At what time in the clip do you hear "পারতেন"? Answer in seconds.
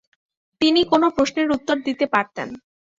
2.13-2.47